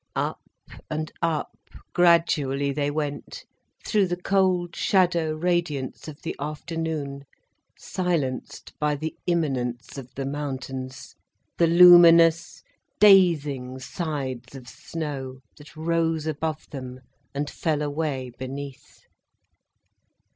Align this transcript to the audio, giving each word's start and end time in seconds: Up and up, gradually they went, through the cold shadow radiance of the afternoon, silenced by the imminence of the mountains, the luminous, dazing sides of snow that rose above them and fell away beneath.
Up 0.15 0.41
and 0.89 1.11
up, 1.21 1.55
gradually 1.93 2.71
they 2.71 2.89
went, 2.89 3.45
through 3.85 4.07
the 4.07 4.17
cold 4.19 4.75
shadow 4.75 5.35
radiance 5.35 6.07
of 6.07 6.23
the 6.23 6.35
afternoon, 6.39 7.23
silenced 7.77 8.73
by 8.79 8.95
the 8.95 9.15
imminence 9.27 9.99
of 9.99 10.09
the 10.15 10.25
mountains, 10.25 11.13
the 11.59 11.67
luminous, 11.67 12.63
dazing 12.99 13.77
sides 13.77 14.55
of 14.55 14.67
snow 14.67 15.37
that 15.59 15.75
rose 15.75 16.25
above 16.25 16.67
them 16.71 17.01
and 17.35 17.47
fell 17.47 17.83
away 17.83 18.31
beneath. 18.39 19.01